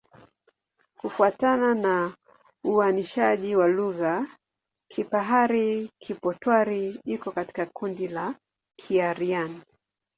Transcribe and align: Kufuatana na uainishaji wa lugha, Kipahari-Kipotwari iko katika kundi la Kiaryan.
Kufuatana 0.97 1.75
na 1.75 2.15
uainishaji 2.63 3.55
wa 3.55 3.67
lugha, 3.67 4.27
Kipahari-Kipotwari 4.91 6.99
iko 7.05 7.31
katika 7.31 7.65
kundi 7.65 8.07
la 8.07 8.35
Kiaryan. 8.79 9.61